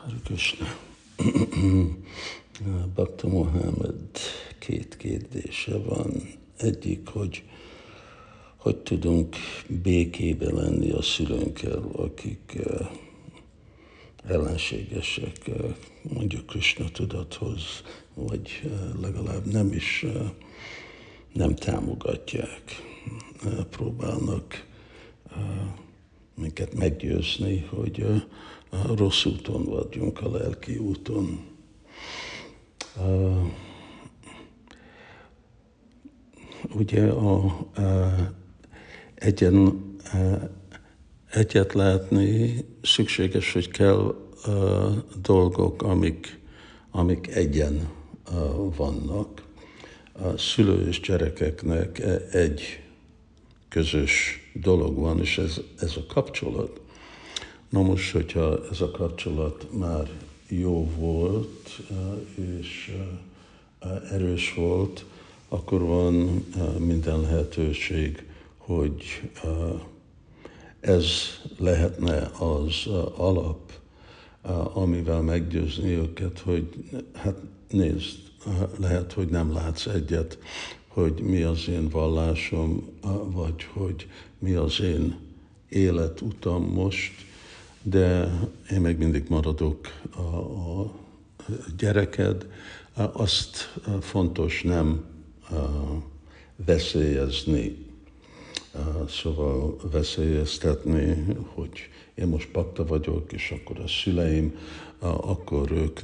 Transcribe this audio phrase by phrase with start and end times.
[0.00, 0.66] Hare Krishna.
[2.94, 4.18] Bhakta Mohamed
[4.58, 6.38] két kérdése van.
[6.56, 7.42] Egyik, hogy
[8.56, 9.36] hogy tudunk
[9.82, 12.86] békébe lenni a szülőnkkel, akik uh,
[14.26, 15.74] ellenségesek, uh,
[16.14, 17.62] mondjuk Krishna tudathoz,
[18.14, 20.06] vagy uh, legalább nem is
[21.32, 22.62] nem támogatják,
[23.70, 24.66] próbálnak
[26.34, 28.04] minket meggyőzni, hogy
[28.70, 31.40] a rossz úton vagyunk, a lelki úton.
[36.74, 37.60] Ugye a, a
[39.14, 39.84] egyen,
[41.30, 43.98] egyet látni szükséges, hogy kell
[44.44, 46.40] a dolgok, amik,
[46.90, 47.88] amik egyen
[48.76, 49.42] vannak.
[50.12, 52.02] A szülő és gyerekeknek
[52.32, 52.82] egy
[53.68, 56.79] közös dolog van, és ez, ez a kapcsolat.
[57.70, 60.10] Na most, hogyha ez a kapcsolat már
[60.48, 61.80] jó volt,
[62.34, 62.96] és
[64.10, 65.04] erős volt,
[65.48, 66.44] akkor van
[66.78, 69.02] minden lehetőség, hogy
[70.80, 71.06] ez
[71.58, 72.86] lehetne az
[73.16, 73.72] alap,
[74.72, 76.68] amivel meggyőzni őket, hogy
[77.14, 77.36] hát
[77.68, 78.18] nézd,
[78.78, 80.38] lehet, hogy nem látsz egyet,
[80.88, 82.88] hogy mi az én vallásom,
[83.32, 84.06] vagy hogy
[84.38, 85.18] mi az én
[85.68, 87.28] életutam most,
[87.82, 88.30] de
[88.70, 90.92] én meg mindig maradok a, a
[91.78, 92.46] gyereked.
[93.12, 95.04] Azt fontos nem
[96.64, 97.86] veszélyezni,
[99.08, 101.70] szóval veszélyeztetni, hogy
[102.14, 104.58] én most pakta vagyok, és akkor a szüleim,
[105.00, 106.00] akkor ők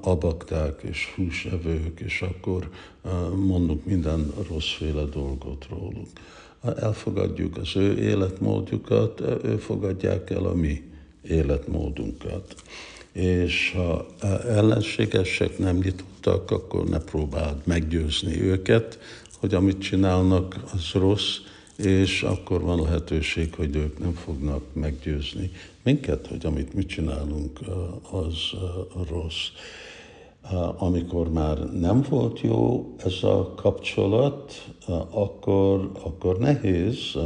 [0.00, 2.70] abakták és húsevők, és akkor
[3.36, 6.08] mondunk minden rosszféle dolgot róluk.
[6.76, 10.91] Elfogadjuk az ő életmódjukat, ő fogadják el a mi
[11.28, 12.54] életmódunkat.
[13.12, 14.06] És ha
[14.48, 18.98] ellenségesek nem nyitottak, akkor ne próbáld meggyőzni őket,
[19.38, 21.36] hogy amit csinálnak, az rossz,
[21.76, 25.50] és akkor van lehetőség, hogy ők nem fognak meggyőzni
[25.82, 27.60] minket, hogy amit mi csinálunk,
[28.10, 28.34] az
[29.08, 29.48] rossz.
[30.76, 34.72] Amikor már nem volt jó ez a kapcsolat,
[35.10, 37.16] akkor, akkor nehéz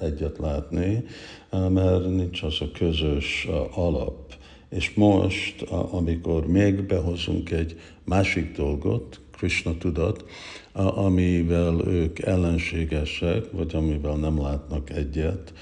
[0.00, 1.04] egyet látni,
[1.50, 4.32] mert nincs az a közös alap.
[4.68, 10.24] És most, amikor még behozunk egy másik dolgot, Krishna tudat,
[10.72, 15.52] amivel ők ellenségesek, vagy amivel nem látnak egyet,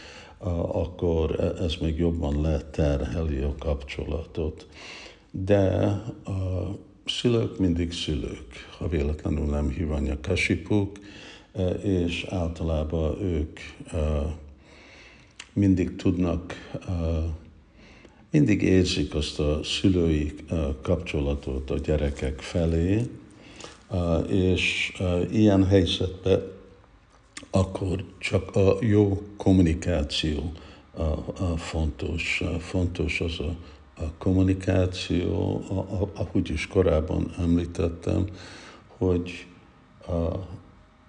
[0.72, 4.66] akkor e, ez még jobban leterheli a kapcsolatot.
[5.30, 5.66] De
[6.24, 10.98] a szülők mindig szülők, ha véletlenül nem hívanya kasipuk,
[11.52, 13.58] e, és általában ők
[13.92, 13.98] e,
[15.52, 16.54] mindig tudnak,
[18.30, 20.34] mindig érzik azt a szülői
[20.82, 23.02] kapcsolatot a gyerekek felé,
[24.28, 24.92] és
[25.30, 26.42] ilyen helyzetben
[27.50, 30.52] akkor csak a jó kommunikáció
[31.56, 32.42] fontos.
[32.58, 33.56] Fontos az a,
[34.00, 35.62] a kommunikáció,
[36.14, 38.26] ahogy is korábban említettem,
[38.86, 39.46] hogy
[40.06, 40.12] a,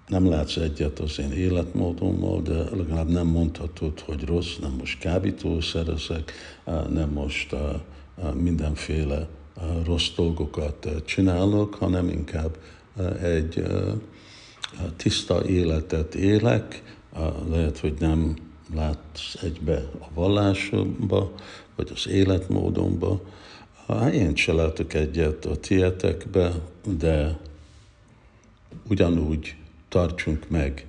[0.08, 6.32] nem látsz egyet az én életmódommal, de legalább nem mondhatod, hogy rossz, nem most kábítószerezek,
[6.90, 7.56] nem most
[8.34, 9.28] mindenféle
[9.86, 12.58] rossz dolgokat csinálok, hanem inkább
[13.22, 13.64] egy
[14.96, 16.84] tiszta életet élek,
[17.50, 18.36] lehet, hogy nem
[18.76, 21.34] látsz egybe a vallásomba,
[21.76, 23.22] vagy az életmódomba.
[24.14, 26.52] Én se látok egyet a tietekbe,
[26.98, 27.38] de
[28.88, 29.56] ugyanúgy
[29.90, 30.86] tartsunk meg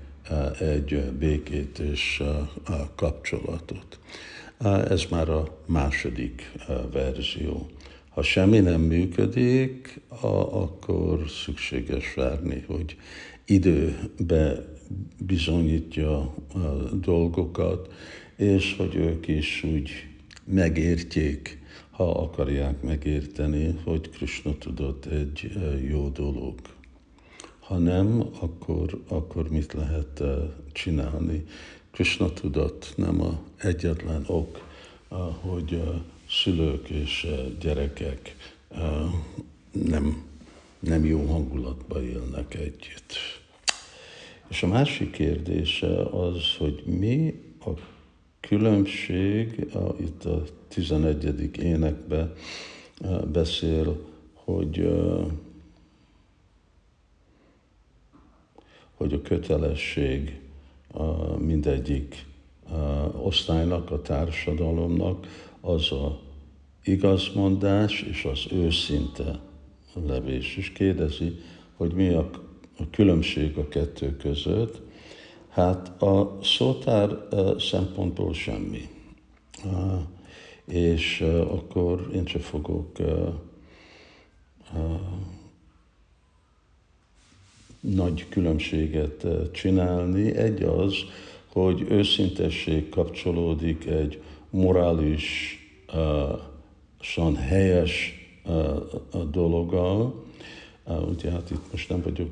[0.59, 2.23] egy békét és
[2.95, 3.99] kapcsolatot.
[4.89, 6.53] Ez már a második
[6.93, 7.71] verzió.
[8.09, 10.01] Ha semmi nem működik,
[10.51, 12.97] akkor szükséges várni, hogy
[13.45, 14.72] időbe
[15.19, 16.19] bizonyítja
[16.55, 17.93] a dolgokat,
[18.37, 19.91] és hogy ők is úgy
[20.45, 21.61] megértjék,
[21.91, 25.53] ha akarják megérteni, hogy Krishna tudott egy
[25.89, 26.55] jó dolog.
[27.59, 30.23] Ha nem, akkor, akkor mit lehet
[30.73, 31.45] csinálni?
[31.91, 34.61] Krishna tudott nem a egyetlen ok,
[35.41, 35.83] hogy
[36.29, 37.27] szülők és
[37.61, 38.37] gyerekek
[39.73, 40.23] nem,
[40.81, 43.42] nem jó hangulatba élnek együtt.
[44.53, 47.35] És a másik kérdése az, hogy mi
[47.65, 47.71] a
[48.41, 51.57] különbség, a, itt a 11.
[51.59, 52.33] énekben
[53.33, 54.89] beszél, hogy,
[58.95, 60.41] hogy a kötelesség
[61.39, 62.27] mindegyik
[63.23, 65.27] osztálynak, a társadalomnak
[65.61, 66.21] az a
[66.85, 69.41] igazmondás és az őszinte
[70.07, 70.57] levés.
[70.57, 71.37] És kérdezi,
[71.77, 72.51] hogy mi a
[72.91, 74.81] különbség a kettő között.
[75.49, 77.29] Hát a szótár
[77.59, 78.89] szempontból semmi.
[80.65, 82.97] És akkor én csak fogok
[87.81, 90.37] nagy különbséget csinálni.
[90.37, 90.95] Egy az,
[91.47, 95.59] hogy őszintesség kapcsolódik egy morális,
[95.95, 98.15] uh, helyes
[99.31, 100.25] dologgal,
[100.87, 102.31] ugye hát itt most nem vagyok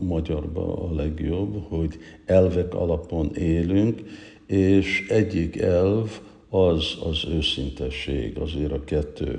[0.00, 4.02] magyarban a legjobb, hogy elvek alapon élünk,
[4.46, 9.38] és egyik elv az az őszintesség, azért a kettő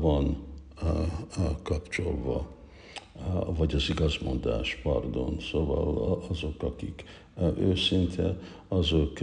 [0.00, 0.36] van
[1.62, 2.50] kapcsolva
[3.56, 5.36] vagy az igazmondás, pardon.
[5.50, 7.04] Szóval azok, akik
[7.58, 8.38] őszinte,
[8.68, 9.18] azok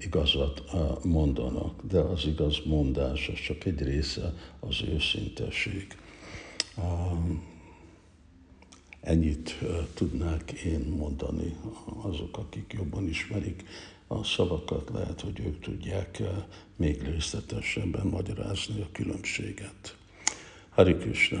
[0.00, 0.62] igazat
[1.04, 5.86] mondanak, de az igazmondás az csak egy része az őszintesség.
[9.06, 9.58] Ennyit
[9.94, 11.56] tudnák én mondani
[12.02, 13.64] azok, akik jobban ismerik
[14.06, 16.22] a szavakat, lehet, hogy ők tudják
[16.76, 19.96] még részletesebben magyarázni a különbséget.
[20.68, 21.34] Hari Krishna.